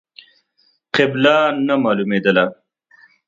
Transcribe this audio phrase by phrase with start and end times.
[0.95, 2.45] قبله نه مالومېدله.